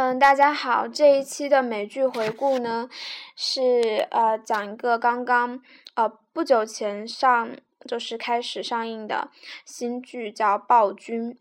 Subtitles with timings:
[0.00, 2.88] 嗯，大家好，这一期的美剧回顾呢，
[3.34, 5.60] 是呃讲一个刚刚
[5.94, 7.50] 呃不久前上
[7.84, 9.28] 就是开始上映的
[9.64, 11.32] 新剧，叫《暴君》。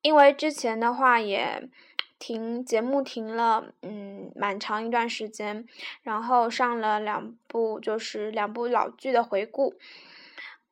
[0.00, 1.68] 因为之前的话也
[2.18, 5.66] 停节目停了，嗯，蛮长一段时间，
[6.00, 9.74] 然后上了两部就是两部老剧的回顾。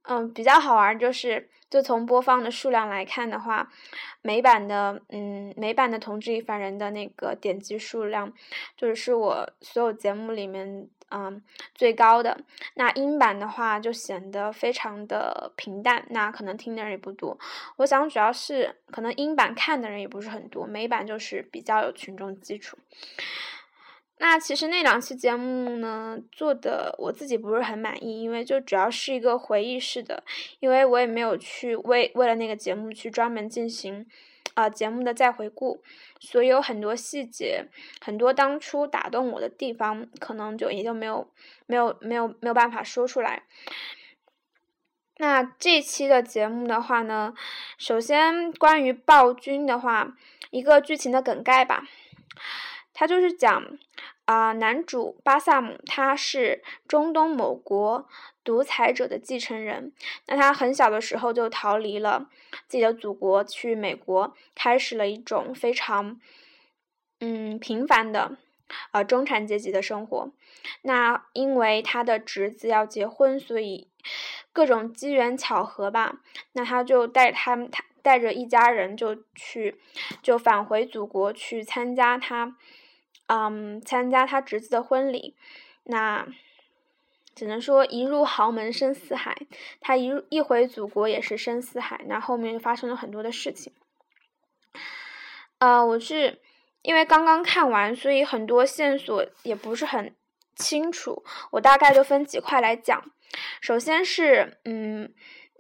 [0.05, 1.50] 嗯，比较好玩就是。
[1.70, 3.68] 就从播放的数量来看的话，
[4.23, 8.33] 美版的嗯美版的《同志亦凡人》的那个点击数量，
[8.77, 11.42] 就是是我所有节目里面嗯
[11.75, 12.38] 最高的。
[12.75, 17.36] 那英版的话就显得非常的平淡，那可能听的人也不多。
[17.78, 22.78] 我想主要是可能英版看的人也不是很多，美版就是比较有群众基础。
[24.18, 30.22] 那其实那两期节目呢，做的我自己不是很满意，因为就主要是一个回忆式的，
[30.60, 34.06] 因为我也没有去为为了那个节目去专门进行，
[34.55, 35.82] 啊节目的再回顾，
[36.20, 37.66] 所以有很多细节，
[38.00, 41.28] 很多当初打动我的地方，可能就也就没有
[41.67, 43.42] 没有没有没有办法说出来。
[45.19, 47.34] 那这期的节目的话呢，
[47.78, 50.17] 首先关于暴君的话，
[50.50, 51.84] 一个剧情的梗概吧。
[52.95, 53.67] 他就是讲，
[54.25, 58.09] 啊，男主巴萨姆他是中东某国
[58.45, 59.92] 独裁者的继承人。
[60.27, 62.31] 那他很小的时候就逃离了
[62.69, 66.20] 自己的祖国，去美国，开始了一种非常，
[67.19, 68.39] 嗯，平凡的，
[68.92, 70.31] 呃，中产阶级的生活。
[70.83, 73.89] 那因为他的侄子要结婚，所以
[74.53, 76.20] 各种机缘巧合吧，
[76.53, 79.81] 那他就带他们，他带着一家人就去，
[80.23, 82.56] 就返回祖国去参加他。
[83.27, 85.34] 嗯，参加他侄子的婚礼，
[85.84, 86.27] 那
[87.34, 89.36] 只能说一入豪门深似海。
[89.80, 92.00] 他一一回祖国也是深似海。
[92.06, 93.72] 那后面就发生了很多的事情。
[95.58, 96.41] 呃，我是
[96.83, 100.14] 因为刚刚看完，所以很多线索也不是很
[100.55, 101.25] 清楚。
[101.52, 103.11] 我大概就分几块来讲。
[103.61, 105.12] 首先是嗯。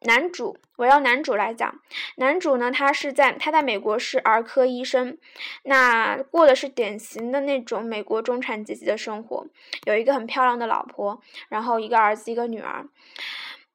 [0.04, 1.80] 男主围绕男主来讲，
[2.16, 5.16] 男主呢，他是在他在美国是儿科医生，
[5.62, 9.46] 那过的是典型的那种美国中产阶级的生活，
[9.86, 12.86] 有一个很漂亮的老婆，然后一个儿子一个女儿。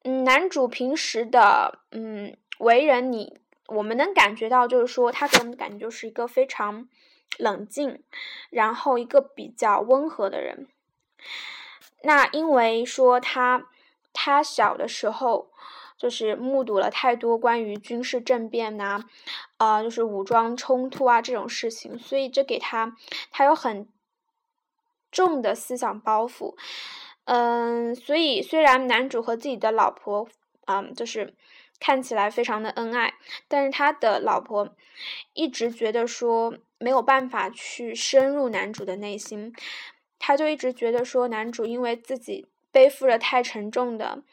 [0.03, 6.88] 嗯，男主平时的嗯为人，你我们能感觉到，就是说他给我们感觉就是一个非常
[7.38, 8.03] 冷静，
[8.51, 10.68] 然后一个比较温和的人。
[12.03, 13.66] 那因为说他
[14.13, 15.50] 他小的时候。
[15.99, 19.03] 就是目睹了太多关于军事政变呐，
[19.57, 22.95] 啊，就是武装冲突啊这种事情，所以这给他，
[23.29, 23.85] 他有很
[25.11, 26.55] 重的思想包袱，
[27.25, 30.29] 嗯，所以虽然男主和自己的老婆，
[30.67, 31.35] 嗯，就是
[31.81, 33.15] 看起来非常的恩爱，
[33.49, 34.73] 但是他的老婆
[35.33, 39.53] 一直觉得说没有办法去深入男主的内心，
[40.17, 44.23] 他就一直觉得说男主因为自己背负着太沉重的。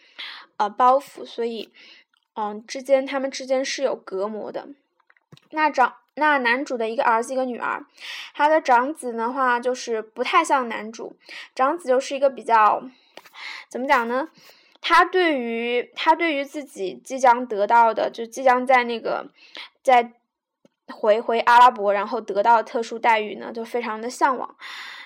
[0.58, 1.70] 呃，包袱，所以，
[2.34, 4.68] 嗯，之间他们之间是有隔膜的。
[5.50, 7.84] 那长那男主的一个儿子一个女儿，
[8.34, 11.14] 他的长子的话就是不太像男主，
[11.54, 12.82] 长子就是一个比较，
[13.68, 14.28] 怎么讲呢？
[14.80, 19.28] 他对于他对于自己即将得到的，就即将在那个
[19.82, 20.12] 在
[20.88, 24.56] 回回阿拉伯然后得到特殊待遇呢，就非常的向往。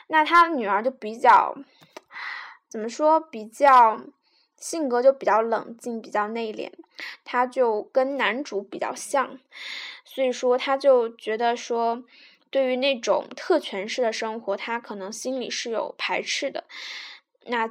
[0.06, 1.56] 那他女儿就比较，
[2.68, 3.18] 怎么说？
[3.20, 4.00] 比较。
[4.60, 6.70] 性格就比较冷静，比较内敛，
[7.24, 9.38] 他就跟男主比较像，
[10.04, 12.04] 所以说他就觉得说，
[12.50, 16.64] 对于那种特权式的生活，他可能心里是有排斥的。
[17.46, 17.68] 那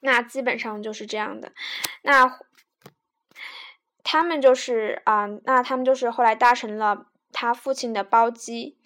[0.00, 1.52] 那基本上就是这样的。
[2.02, 2.38] 那
[4.04, 8.76] 他们就是啊，那他们就是后来搭乘了他父亲的包机，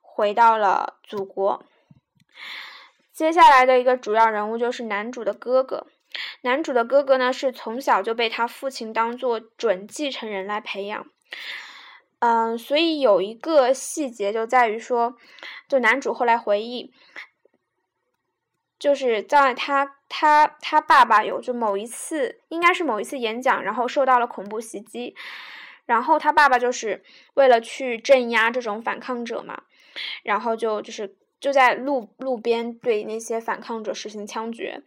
[0.00, 1.64] 回到了祖国。
[3.14, 5.86] 接下来的一个主要人物就是男主的哥哥。
[6.42, 11.06] 男主的哥哥呢，是从小就被他父亲当做准继承人来培养。
[12.18, 15.16] 嗯，所以有一个细节就在于说，
[15.68, 16.92] 就男主后来回忆，
[18.80, 25.14] 就是在他他他爸爸有就某一次，应该是某一次演讲，然后受到了恐怖袭击，
[25.86, 29.62] 然后他爸爸就是为了去镇压这种反抗者嘛，
[30.24, 31.14] 然后就就是。
[31.44, 34.80] 就在路路边对那些反抗者实行枪决，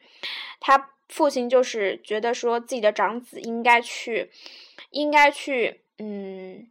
[0.60, 4.32] 他父亲就是觉得说自己的长子应该去，
[4.90, 6.68] 应该去，嗯，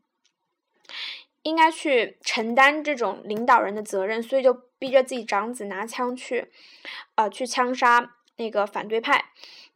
[1.45, 6.51] 应该去承担这种领导人的责任，所以就逼着自己长子拿枪去，
[7.15, 9.27] 呃，去枪杀那个反对派。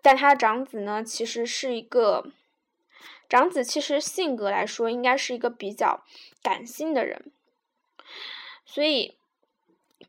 [0.03, 2.33] 但他的长子呢，其实是一个
[3.29, 6.03] 长子，其实性格来说应该是一个比较
[6.43, 7.31] 感性的人。
[8.67, 9.20] 所以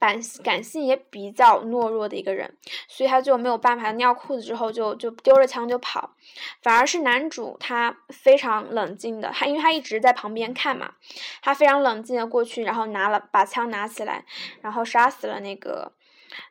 [0.02, 2.58] 感感性也比较懦弱的一个人，
[2.88, 6.16] 所以他就没有办法尿裤子之后就就丢着枪就跑，
[6.64, 10.96] 反而是男主他非常冷静的，他因为他一直在旁边看嘛，
[11.44, 14.26] 他非常冷静的过去，然后拿了把枪拿起来，
[14.62, 15.92] 然后杀死了那个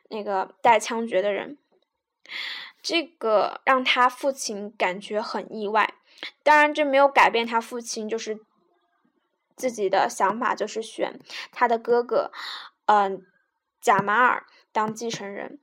[0.09, 1.57] 那个带枪决的人，
[2.81, 5.93] 这个让他父亲感觉很意外，
[6.41, 8.39] 当然这没有改变他父亲就是
[9.57, 11.19] 自己的想法，就是选
[11.51, 12.31] 他的哥哥，
[12.85, 13.25] 嗯。
[13.81, 15.59] 贾马尔当继承人，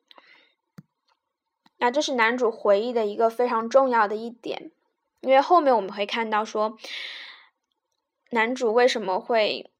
[1.77, 4.73] 那这是男主回忆的一个非常重要的一点，
[5.21, 6.77] 因为后面我们会看到说，
[8.31, 9.71] 男主为什么会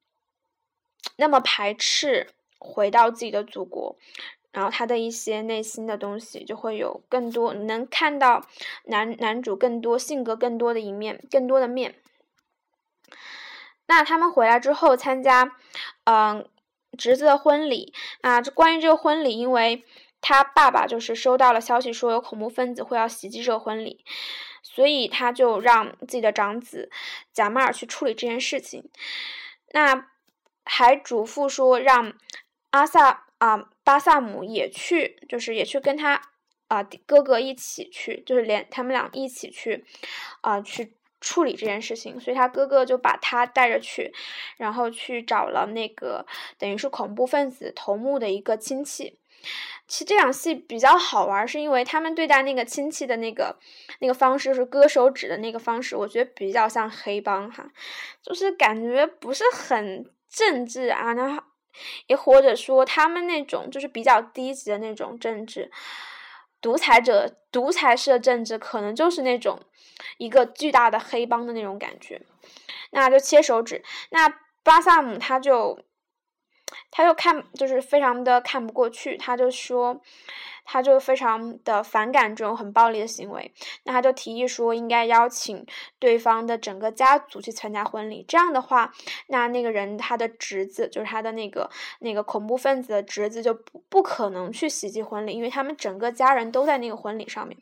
[1.17, 3.97] 那么排斥回到自己的祖国，
[4.53, 8.47] 然后他的一些内心的东西就会有更多能看到
[8.85, 11.95] 男男主更多性格更多的一面，更多的面。
[13.87, 15.57] 那他们回来之后参加，
[16.05, 16.49] 嗯。
[16.97, 19.83] 侄子的婚礼啊，这关于这个婚礼，因为
[20.21, 24.03] 他爸爸就是收到了消息说有恐怖分子会要袭击这个婚礼，
[24.61, 26.91] 所以他就让自己的长子
[27.31, 28.89] 贾马尔去处理这件事情。
[29.71, 30.07] 那
[30.65, 32.13] 还嘱咐说让
[32.71, 36.21] 阿萨啊巴萨姆也去，就是也去跟他
[36.67, 39.85] 啊哥哥一起去，就是连他们俩一起去
[40.41, 40.95] 啊去。
[41.21, 44.13] 处理这件事情，所以他哥哥就把他带着去，
[44.57, 46.25] 然后去找了那个
[46.57, 49.19] 等于是恐怖分子头目的一个亲戚。
[49.87, 53.57] 其实这场戏比较好玩，是因为他们对待那个亲戚的那个
[53.99, 57.65] 那个方式，是割手指的那个方式，我觉得比较像黑帮哈，
[58.21, 61.41] 就是感觉不是很政治啊，那
[62.07, 65.71] 也或者说他们那种就是比较低级的那种政治。
[66.61, 69.59] 独裁者、独裁式的政治，可能就是那种
[70.17, 72.21] 一个巨大的黑帮的那种感觉。
[72.91, 74.27] 那就切手指，那
[74.63, 75.79] 巴萨姆他就
[76.91, 80.01] 他就看，就是非常的看不过去，他就说。
[80.71, 83.51] 他就非常的反感这种很暴力的行为，
[83.85, 85.65] 那他就提议说应该邀请
[85.97, 88.23] 对方的整个家族去参加婚礼。
[88.27, 88.93] 这样的话，
[89.29, 91.67] 那那个人他的侄子，就是他的那个
[92.01, 97.57] 那个恐怖分子的侄子，就不不可能去袭击婚礼，因为他们整个家人都在那个婚礼上面。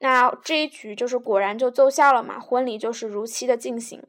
[0.00, 4.02] 那这一局就是果然就奏效了嘛，婚礼就是如期的进行。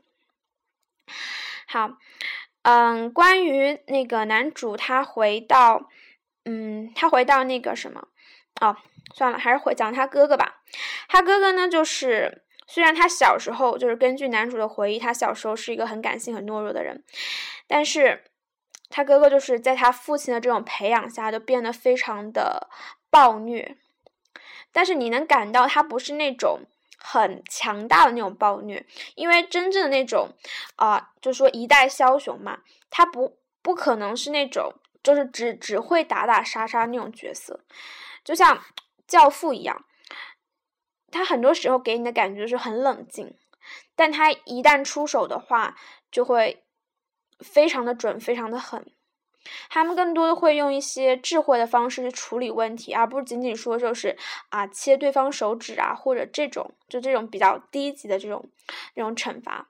[1.66, 1.92] 好，
[2.64, 5.90] 嗯，关于那个男主他回到，
[6.44, 8.10] 嗯，他回到那个什么。
[8.62, 8.76] 哦，
[9.14, 10.62] 算了，还是回讲他哥哥吧。
[11.08, 17.04] 他哥哥呢，就是虽然他小时候就是根据男主的回忆，他小时候是一个很感性、很懦弱的人，
[17.68, 18.24] 但是
[18.90, 22.70] 他哥哥就是在他父亲的这种培养下，就变得非常的
[23.10, 23.78] 暴虐。
[24.72, 26.62] 但是你能感到他不是那种
[26.98, 30.30] 很强大的那种暴虐，因为真正的那种
[30.76, 32.60] 啊，就说一代枭雄嘛，
[32.90, 37.62] 他不不可能是那种就是只只会打打杀杀那种角色。
[38.28, 38.62] 就像
[39.08, 39.86] 教父一样，
[41.10, 43.38] 他很多时候给你的感觉是很冷静，
[43.96, 45.78] 但他一旦出手的话，
[46.12, 46.66] 就会
[47.40, 48.92] 非常的准，非常的狠。
[49.70, 54.18] 他们更多的会用一些智慧的方式去处理问题，而不仅仅说就是
[54.50, 58.50] 啊切对方手指啊，或者这种就这种比较低级的这种
[58.94, 59.70] 这种惩罚。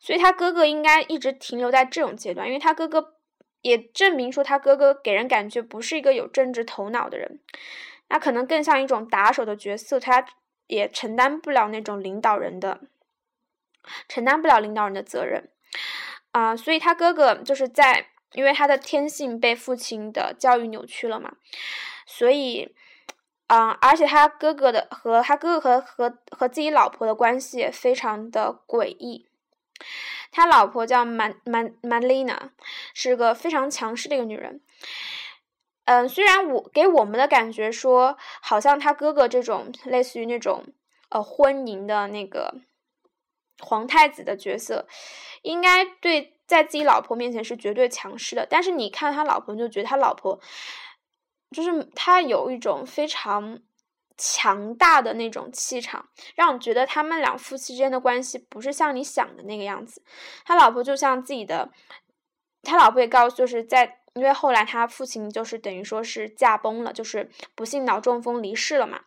[0.00, 3.14] 所以他哥哥应该一直停留在这种阶段，因为他哥哥。
[3.64, 7.40] 也证明说他哥哥给人感觉不是一个有政治头脑的人，
[8.08, 10.26] 那可能更像一种打手的角色，他
[10.66, 12.80] 也承担不了那种领导人的，
[14.06, 15.48] 承担不了领导人的责任，
[16.32, 21.36] 啊，所以他哥哥就是在因为他的天性被父亲的教育扭曲了嘛，
[22.04, 22.74] 所以，
[23.46, 29.26] 啊，而且他哥哥的和他哥哥和和和自己老婆的关系也非常的诡异。
[30.36, 32.50] 他老婆叫曼曼曼丽娜，
[32.92, 34.60] 是个非常强势的一个女人。
[35.84, 40.64] 嗯，虽然我给我们的感觉说，好像他哥哥这种类似于那种
[41.08, 42.52] 呃婚姻的那个
[43.60, 44.88] 皇太子的角色，
[45.42, 48.44] 应该对在自己老婆面前是绝对强势的。
[48.44, 50.40] 但是你看他老婆，就觉得他老婆
[51.52, 53.60] 就是他有一种非常。
[54.16, 60.02] 强大的那种气场，让你觉得他们俩夫妻之间的关系不是像你想的那个样子。
[60.44, 61.70] 他老婆就像自己的，
[62.62, 69.00] 他老婆也告诉，就是在因为后来他父亲就是等于说是驾崩了，就是不幸脑中风离世了嘛。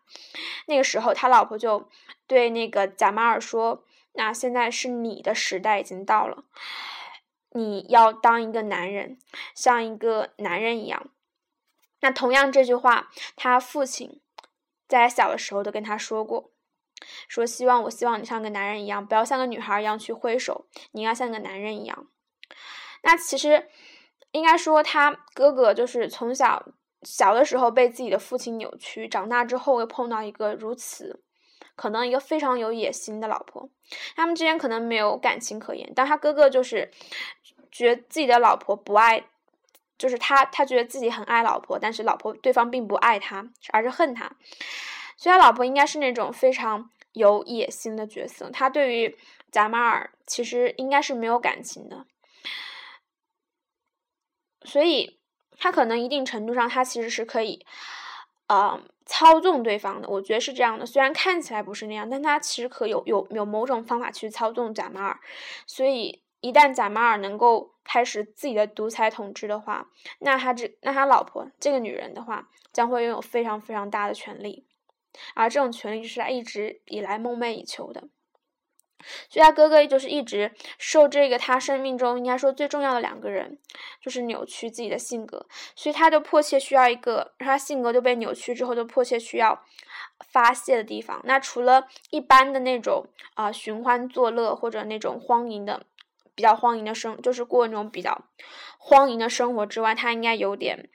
[0.65, 1.89] 那个时候他老婆就
[2.27, 6.43] 对那个贾马尔说：“那现在是你的时代已经到了，
[7.51, 9.17] 你要当一个男人，
[9.55, 11.07] 像一个男人一样。”
[12.01, 14.19] 那同样这句话，他父亲。
[14.87, 16.51] 在小的时候都跟他说过，
[17.27, 22.07] 说希望我希望你像个男人一样，不要像个女孩一样去挥手，你应该像个男人一样。
[23.03, 23.67] 那其实，
[24.31, 26.65] 应该说他哥哥就是从小
[27.03, 31.23] 小的时候被自己的父亲扭曲，长大之后又碰到一个如此
[31.75, 33.69] 可能一个非常有野心的老婆，
[34.15, 36.91] 他们之间可能没有感情可言，但他哥哥就是
[37.71, 39.29] 觉得自己的老婆不爱。
[39.97, 44.31] 就是他，他觉得自己很爱老婆，但是老婆对方并不爱他，而是恨他。
[45.17, 48.51] 所以，他老婆应该是那种非常有野心的角色。
[48.51, 49.17] 他对于
[49.51, 52.05] 贾马尔其实应该是没有感情的，
[54.63, 55.19] 所以
[55.57, 57.65] 他可能一定程度上，他其实是可以，
[58.47, 60.07] 呃，操纵对方的。
[60.07, 65.19] 我觉得是这样的，虽然看起来不是那样，但他其实可有有有某种方法去操纵贾马尔。
[65.65, 67.73] 所以，一旦贾马尔能够。
[67.87, 69.89] 开始自己的独裁统治的话，
[70.19, 74.67] 那他这那他老婆这个女人的话，将会拥有非常非常大的权利，
[75.33, 78.09] 而这种权利是他一直以来梦寐以求的。
[79.29, 83.57] 所以，他哥哥就是一直受这个他生命中应该说最重要的两个人，
[84.01, 89.63] 就是扭曲自己的性格，所以他就迫切需要一个他性格就被扭曲之后就迫切需要
[90.27, 91.21] 发泄的地方。
[91.23, 95.85] 那除了一般的那种啊寻欢作乐或者那种荒淫的。
[96.37, 98.25] 比较荒淫的生，就是过那种比较
[98.77, 100.87] 荒淫的生活之外，他应该有点，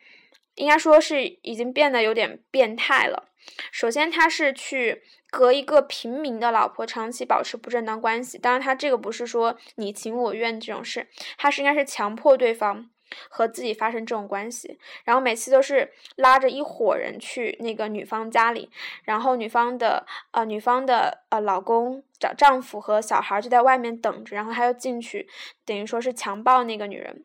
[0.55, 3.29] 应该说是已经变得有点变态了。
[3.73, 12.89] 首先，他是去和一个平民的老婆长期保持不正当关系，当然，他这个不是说你情我愿这种事，他是应该是强迫对方。
[13.28, 18.71] 和自己发生这种关系，然后每次都是拉着一伙人去那个女方家里，
[19.04, 25.28] 然后女方的呃女方的呃老公找丈夫和小孩就在外面等着，然后他又进去，
[25.64, 27.25] 等于说是强暴那个女人。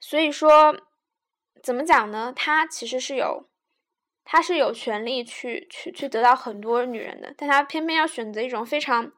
[0.00, 0.76] 所以说，
[1.62, 2.32] 怎么讲呢？
[2.34, 3.48] 他其实是有，
[4.24, 9.12] 他是有权利去去去得到很多女人的，但他偏偏要选择一种非常。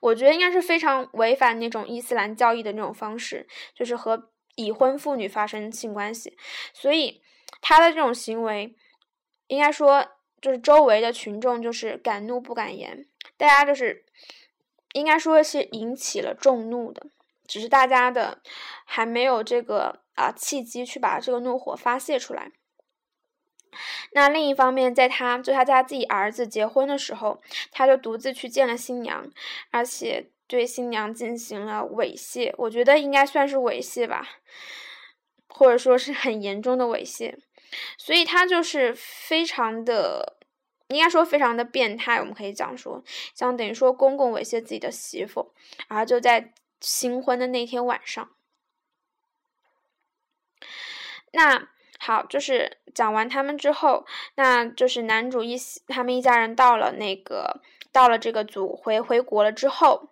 [0.00, 6.36] 我觉得应该是非常违反那种伊斯兰教义的那种方式，就是和已婚妇女发生性关系。
[6.72, 7.22] 所以
[7.60, 8.74] 他的这种行为，
[9.46, 10.06] 应该说
[10.40, 13.06] 就是周围的群众就是敢怒不敢言，
[13.36, 14.04] 大家就是
[14.92, 17.06] 应该说是引起了众怒的，
[17.46, 18.40] 只是大家的
[18.84, 22.52] 还没有这个啊契机去把这个怒火发泄出来。
[24.12, 29.30] 那另一方面，在他就他在他自己儿子结婚的时候，他就独自去见了新娘，
[29.70, 32.52] 而且对新娘进行了猥亵。
[32.56, 34.28] 我觉得应该算是猥亵吧，
[35.48, 37.36] 或者说是很严重的猥亵。
[37.96, 40.36] 所以他就是非常的，
[40.88, 42.18] 应该说非常的变态。
[42.18, 45.52] 我们可以讲说，像等于说公公猥亵自己的媳妇，
[45.88, 48.30] 然后就在新婚的那天晚上，
[51.32, 51.68] 那。
[52.00, 55.56] 好，就是讲完他们之后，那就是男主一
[55.88, 57.60] 他们一家人到了那个
[57.92, 60.10] 到了这个组回回国了之后，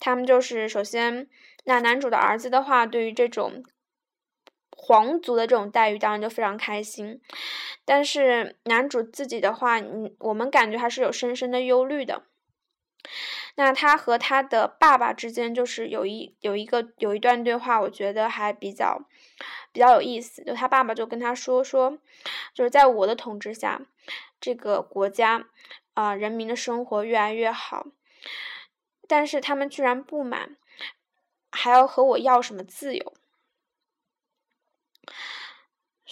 [0.00, 1.28] 他们就是首先，
[1.64, 3.62] 那男主的儿子的话，对于这种
[4.76, 7.20] 皇族的这种待遇，当然就非常开心。
[7.84, 12.24] 但是男主自己的话，嗯，我们感觉还是有深深的忧虑的。
[13.54, 19.06] 那他和他的爸爸之间，就是有一有一个有一段对话，我觉得还比较。
[19.72, 21.98] 比较有意思，就他爸爸就跟他说说，
[22.52, 23.80] 就是在我的统治下，
[24.40, 25.46] 这个国家
[25.94, 27.86] 啊人民的生活越来越好，
[29.06, 30.56] 但是他们居然不满，
[31.50, 33.14] 还要和我要什么自由。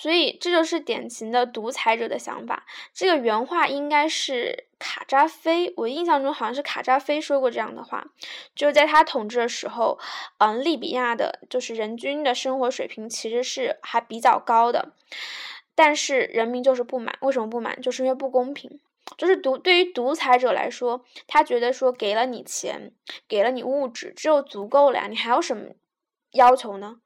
[0.00, 2.64] 所以这就是典型的独裁者的想法。
[2.95, 8.07] 这个原话应该是卡扎菲，我印象中好像是卡扎菲说过这样的话。
[8.55, 9.99] 就是在他统治的时候，
[10.38, 14.93] 嗯，利比亚的就是人均的生活水平其实是还比较高的，
[15.75, 17.19] 但是人民就是不满。
[17.23, 17.83] 为什么不满？
[17.83, 18.78] 就是因为不公平。
[19.17, 22.93] 就是独对于独裁者来说，他觉得说给了你钱，
[23.26, 25.71] 给了你物质，只有足够了呀，你还有什么
[26.31, 27.00] 要求呢？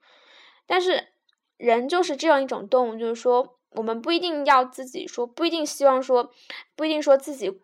[0.67, 1.12] 但是。
[1.63, 6.33] 人就是这样一种动物，就是说，我们不一定要自己说，不一定希望说，
[6.75, 7.61] 不一定说自己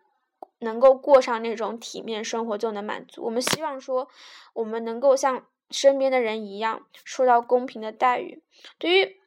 [0.59, 3.25] 能够过上那种体面生活就能满足。
[3.25, 4.07] 我们希望说，
[4.53, 8.41] 我们能够像身边的人一样受到公平的待遇。
[8.77, 9.17] 对于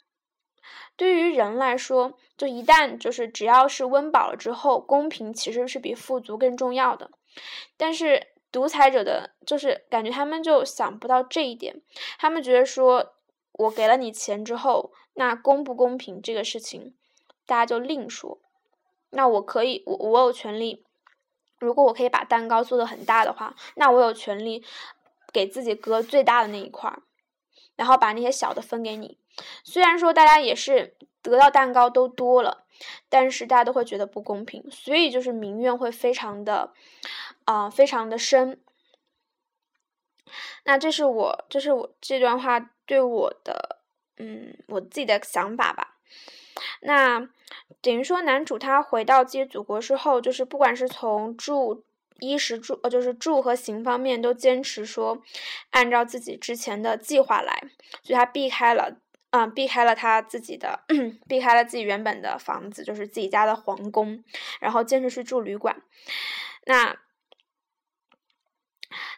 [0.97, 7.11] 对于人来说，就一旦就是只要是温饱了之后，公平其实是比富足更重要的。
[7.77, 11.83] 但是独裁者的，就是感觉他们就想不到这一点，
[12.19, 13.13] 他们觉得说。
[13.63, 16.95] 我给了你钱之后，那公不公平这个事情，
[17.47, 18.39] 大家就另说。
[19.11, 20.85] 那我可以，我我有权利，
[21.59, 24.65] 如果我可以把蛋糕做的很大的话，那我有权利
[25.33, 27.03] 给自己割最大的那一块儿，
[27.77, 29.19] 然后把那些小的分给你。
[29.63, 32.65] 虽然说大家也是得到蛋糕都多了，
[33.09, 36.73] 但是大家都会觉得不公平，所以就是民怨会非常的，
[37.45, 38.61] 啊，非常的深。
[40.65, 43.81] 那这是我，这是我这段话对我的，
[44.19, 45.97] 嗯，我自己的想法吧。
[46.83, 47.29] 那
[47.81, 51.85] 等于说，男主他回到自己祖国之后，就是不管是从住
[52.21, 55.23] 衣食住，呃，就是住和行方面，都坚持说
[55.71, 57.65] 按照自己之前的计划来，
[58.03, 58.97] 所以他避开了，
[59.31, 60.85] 嗯，避开了他自己的，
[61.27, 64.23] 避开了自己原本的房子，就是自己家的皇宫，
[64.61, 65.83] 然后坚持去住旅馆。
[66.67, 66.97] 那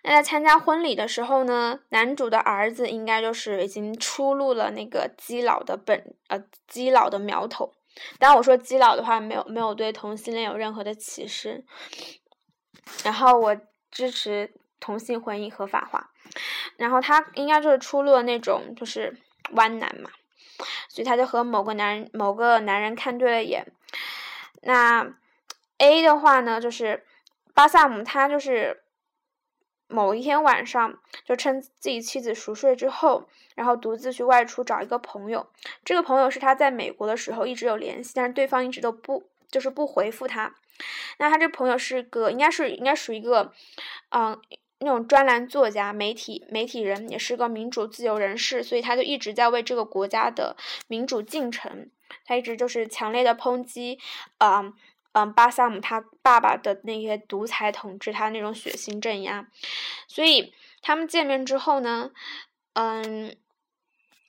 [0.02, 7.72] 那在参加婚礼的时候呢，男主的儿子应该就是已经出露了那个基佬的本呃基佬的苗头。
[8.18, 11.64] 当然我说基佬的话，没有没有对同性恋有任何的歧视。
[13.02, 13.56] 然后我
[13.90, 16.10] 支持同性婚姻合法化。
[16.76, 19.16] 然后他应该就是出露了那种就是
[19.52, 20.10] 弯男嘛，
[20.88, 23.66] 所以他就和某个男人某个男人看对了眼。
[24.62, 25.06] 那
[25.78, 27.04] A 的话呢，就是
[27.54, 28.83] 巴萨姆，他就是。
[29.94, 35.46] 某一天晚上，就趁自己妻子熟睡之后，然后独自去外出找一个朋友。
[35.84, 40.52] 这个朋友是他在美国的时候一直有联系，但是对方一直都不就是不回复他。
[41.18, 43.52] 那他这朋友是个应该是应该属于一个，
[44.08, 44.36] 嗯，
[44.80, 50.56] 那种专栏作家、媒体媒体人，也是个民主自由人士，所以他就一直在为这个国家的
[50.88, 51.88] 民主进程，
[52.26, 54.00] 他一直就是强烈的抨击，
[54.38, 54.72] 啊。
[55.14, 59.48] 嗯，巴萨姆他爸爸的那些独裁统治，他那种血腥镇压，
[60.08, 60.52] 所以
[60.82, 62.10] 他们见面之后呢，
[62.72, 63.36] 嗯，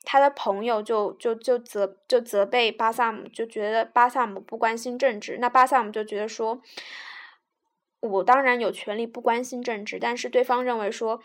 [0.04, 5.39] 他的朋友就就就责就责备巴萨姆，就觉得巴萨姆不关心政治。
[5.39, 6.62] 那巴萨姆就觉得说，
[8.01, 11.22] 我当然有权利不关心政治，但是对方认为说。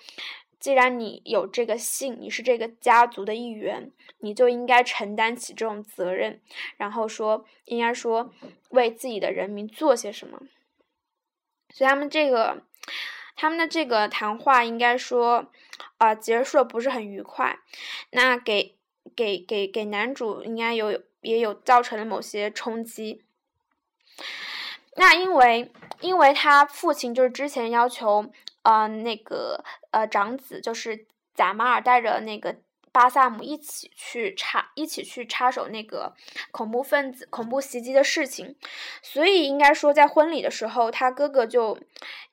[0.61, 6.38] 既然你有这个姓，你是这个家族的一员，你就应该承担起这种责任，
[6.76, 8.31] 然后说应该说
[8.69, 10.38] 为自己的人民做些什么。
[11.73, 12.62] 所以他们这个
[13.37, 15.50] 他们的这个谈话应该说
[15.97, 17.59] 啊结束的不是很愉快，
[18.11, 18.76] 那给
[19.16, 23.25] 给给给男主应该有也有造成了某些冲击。
[24.96, 28.31] 那因为因为他父亲就是之前要求。
[28.62, 32.57] 呃，那个呃，长子就是贾马尔带着那个
[32.92, 36.14] 巴萨姆一起去插，一起去插手那个
[36.51, 38.57] 恐怖分子恐怖袭击的事情，
[39.01, 41.79] 所以应该说在婚礼的时候，他哥哥就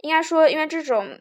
[0.02, 1.20] 应该说，因为这种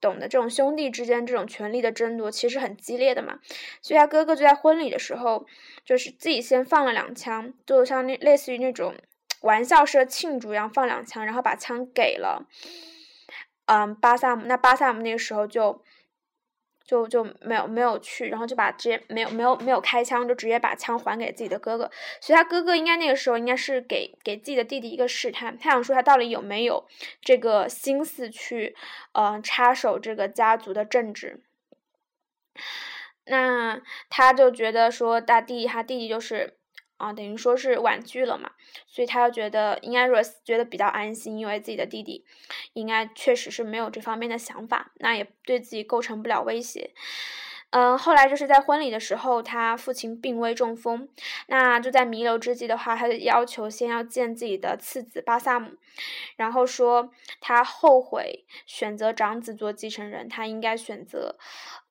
[0.00, 3.40] 懂得这种兄弟之间这种权力的争夺其实很激烈的嘛，
[3.82, 5.46] 所以他哥哥就在婚礼的时候，
[5.84, 8.94] 就是自己先放了两枪，就像那类似于那种
[9.40, 12.46] 玩笑式的庆祝一样放两枪，然后把枪给了。
[13.66, 15.82] 嗯，巴萨姆，那巴萨姆那个时候就
[16.84, 21.90] 就就没有没有去，然后就把直接没有没有没有开枪，就直接把枪还给自己的哥哥。
[22.20, 26.86] 所以他哥哥应该那个时候应该是给给自己的弟弟一个试探，他想说他到底有没有
[27.20, 28.76] 这个心思去
[29.12, 31.42] 呃插手这个家族的政治。
[33.24, 36.56] 那他就觉得说大弟弟他弟弟就是。
[36.96, 38.50] 啊，等于说是婉拒了嘛，
[38.86, 42.24] 所以他就觉得应该说觉得比较安心，因为自己的弟弟
[42.72, 46.92] 应该确实是没有这方面的想法，那也对自己构成不了威胁。
[47.70, 51.08] 嗯，后来就是在婚礼的时候，他父亲病危中风，
[51.48, 55.72] 那就在弥留之际的话，他就要求先要见自己的次子巴萨姆，
[56.36, 61.36] 然后说他后悔选择长子做继承人，他应该选择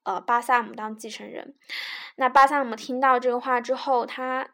[0.04, 1.54] 呃巴萨姆当继承人。
[2.16, 4.50] 那巴萨姆听到这个话之后，他。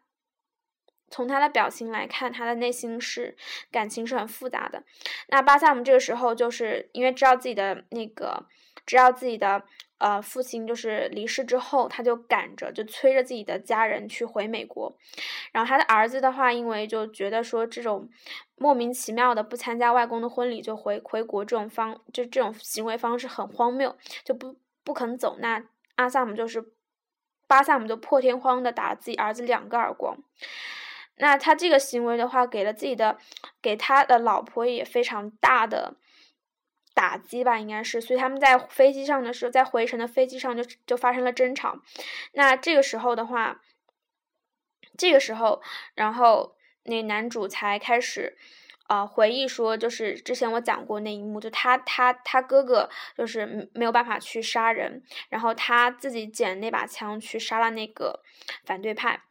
[1.11, 3.35] 从他的表情来看，他的内心是
[3.69, 4.81] 感情是很复杂的。
[5.27, 8.47] 那巴萨姆这个时候就是因为知道自己的那个，
[8.85, 9.63] 知道自己的
[9.97, 14.97] 呃父亲就是离世之后，他就赶着就催着自己的家人去回美国。
[15.51, 18.09] 然后他的儿子的话，因为就觉得说这种
[18.55, 25.37] 莫名其妙的不参加外公的婚礼就回回国这种方就这种行为方式很荒谬，就不不肯走。
[25.39, 25.61] 那
[25.95, 26.63] 阿萨姆就是
[27.47, 30.17] 巴萨姆就破天荒的打了自己儿子两个耳光。
[31.21, 33.19] 那他这个行为的话，给了自己的，
[33.61, 35.93] 给他的老婆也非常大的
[36.95, 38.01] 打击吧，应该是。
[38.01, 41.79] 所以他们在飞机上的时候，在回程的飞机上就就发生了争吵。
[42.33, 43.61] 那这个时候的话，
[44.97, 45.61] 这个时候，
[45.93, 46.55] 然后
[46.85, 48.35] 那男主才开始，
[48.87, 58.23] 呃，回忆说，就是之前我讲过那一幕，就他他他哥哥就是没有办法去杀人，然后他自己捡那把枪去杀了那个
[58.65, 59.21] 反对派。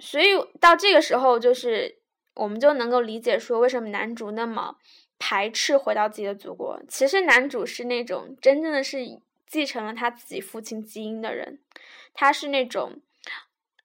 [0.00, 1.98] 所以到这个时候，就是
[2.34, 4.76] 我们就能够理解说，为什么男主那么
[5.18, 6.80] 排斥回到自己的祖国。
[6.88, 11.58] 其实男主是那种真正的是继承了他自己父亲基因的人，
[12.14, 13.00] 他是那种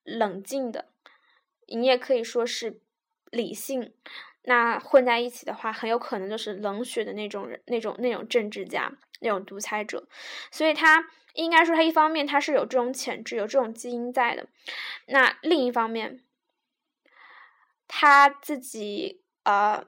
[0.03, 0.85] 冷静的，
[1.67, 2.79] 你也可以说是
[3.31, 3.91] 理性，
[4.43, 10.07] 那混在一起的话，很有可能就是冷血的那种人，那种那种政治家，那种独裁者。
[10.51, 14.47] 所以他应该说，他一方面他是有这种潜质，有这种基因在的。
[15.07, 16.23] 那另一方面，
[17.87, 19.85] 他自己呃，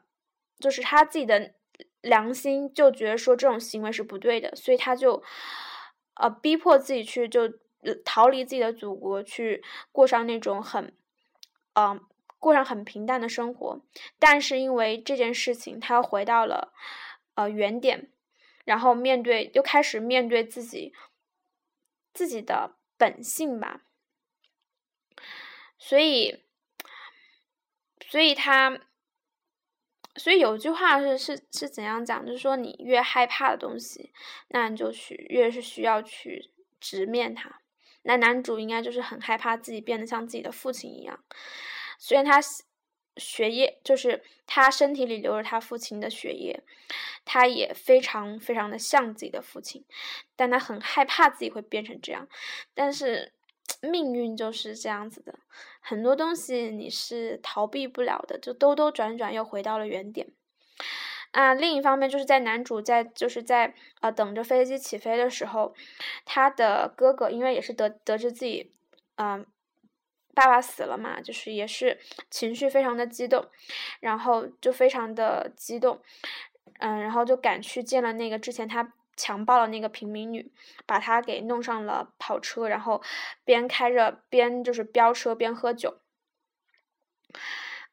[0.59, 1.53] 就是他自己的
[2.01, 5.23] 良心就觉得说这种行为是不对的，所以他就
[6.15, 7.51] 呃逼迫自己去就
[8.03, 10.93] 逃离自己的祖国，去过上那种很
[11.73, 11.99] 嗯
[12.39, 13.81] 过上很平淡的生活。
[14.19, 16.73] 但是因为这件事情，他又回到了
[17.35, 18.09] 呃原点，
[18.65, 20.93] 然后面对又开始面对自己
[22.17, 23.81] 自己的本性吧，
[25.77, 26.43] 所以。
[28.09, 28.79] 所以他，
[30.15, 32.25] 所以有句话是是是怎样讲？
[32.25, 34.13] 就是说，你越害怕的东西，
[34.47, 37.59] 那你就去越是需要去直面它。
[38.03, 41.21] 那男主应该就是很害怕自己变得像自己的父亲一样，
[41.99, 42.39] 虽然他
[43.17, 46.61] 血液就是他身体里流着他父亲的血液，
[47.25, 49.83] 他也非常非常的像自己的父亲，
[50.35, 52.27] 但他很害怕自己会变成这样，
[52.73, 53.33] 但是。
[53.81, 55.39] 命运就是这样子的，
[55.81, 60.29] 很多东西你是逃避不了的，就兜兜转转又回到了原点。
[61.31, 65.75] 啊，另一方面就是在男主在就是在呃等着飞机起飞的时候，
[66.23, 68.73] 他的哥哥因为也是得得知自己
[69.17, 69.45] 嗯
[70.37, 73.49] 爸爸死了嘛，就是也是情绪非常的激动，
[73.99, 76.01] 然后就非常的激动，
[76.79, 78.93] 嗯，然后就赶去见了那个之前他。
[79.19, 80.51] 强暴了那个平民女，
[80.85, 83.01] 把她给弄上了跑车，然后
[83.43, 85.97] 边开着边就是飙车边喝酒，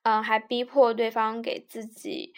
[0.02, 2.34] 嗯，还逼迫对方给自己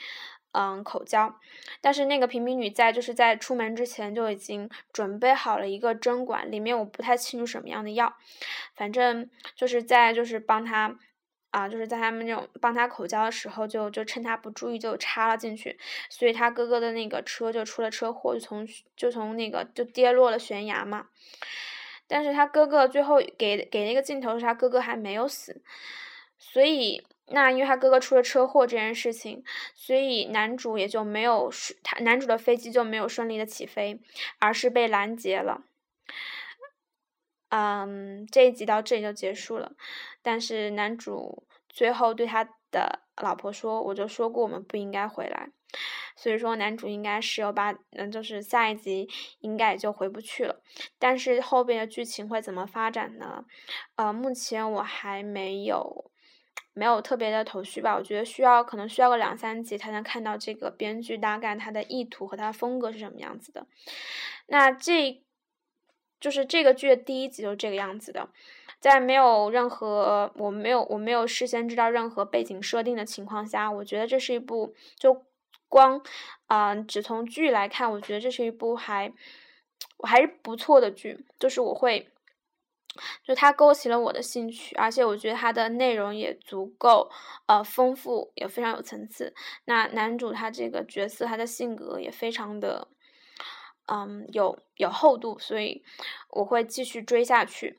[0.57, 1.39] 嗯口交。
[1.81, 8.17] 但是那个平民女在就是在出门之前就已经准备好了一个针管，里面我不太清楚什么样的药，
[8.75, 10.99] 反正就是在就是帮他。
[11.53, 15.79] 啊，就是在他们那种帮他口交的时候，就就趁他不注意就插了进去，
[16.11, 21.07] 所以他哥哥的那个车就出了车祸，就从就从那个就跌落了悬崖嘛。
[22.07, 25.63] 但是他哥哥最后给给那个镜头是他哥哥还没有死，
[26.39, 29.43] 所以那因为他哥哥出了车祸这件事情，
[29.75, 31.51] 所以男主也就没有
[31.83, 34.01] 他男主的飞机就没有顺利的起飞，
[34.39, 35.63] 而是被拦截了。
[37.49, 39.73] 嗯，这一集到这里就结束了，
[40.23, 45.51] 但是男主最后对他的老婆说：“我就说过我们不应该回来。”
[46.17, 49.09] 所以说男主应该十有八，嗯，就是下一集
[49.41, 50.63] 应该也就回不去了。
[50.99, 53.45] 但是后边的剧情会怎么发展呢？
[53.97, 56.06] 呃，目前我还没有
[56.77, 57.97] 没有特别的头绪吧。
[57.97, 63.67] 我觉得需要可能需要个两三集才能看到这个编剧大概他的意图和他的风格是什么样子的。
[64.47, 65.23] 那这。
[66.19, 68.31] 就是这个剧的第一集就是这个样子的，
[68.81, 75.27] 在没有任何我没有我没有事先知道任何背景设定的情况下，我觉得这是一部就
[75.69, 76.01] 光
[76.47, 79.13] 啊只从剧来看，我觉得这是一部还
[79.99, 82.09] 我还是不错的剧，就是我会
[83.23, 87.11] 就它勾起了我的兴趣，而且我觉得它的内容也足够
[87.47, 89.35] 呃丰富，也非常有层次。
[89.65, 92.89] 那男主他这个角色他的性格也非常的。
[93.89, 95.85] 嗯，有有厚度，所以
[96.31, 97.79] 我会继续追下去。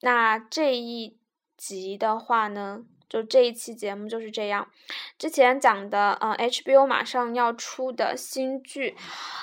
[0.00, 1.18] 那这一
[1.58, 2.86] 集的话呢？
[3.12, 4.66] 就这一期节目就是这样，
[5.18, 8.96] 之前讲的，嗯，HBO 马上要出的新剧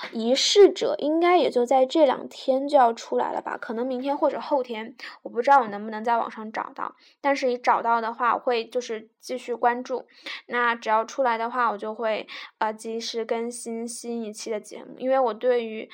[0.11, 3.59] 《仪式者》，应该也就在这两天就要出来了吧？
[3.61, 6.95] 可能明天或者后天，我不知道我能不能在网上找到。
[7.21, 10.07] 但是你找到的话，我会就是继续关注。
[10.47, 12.27] 那只要出来的话，我就会
[12.57, 15.87] 呃及时更新新一期的节目，因为我对于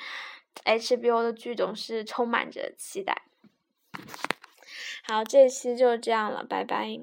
[0.64, 3.24] HBO 的剧总是充满着期待。
[5.04, 7.00] 好，这期就这样了，拜拜。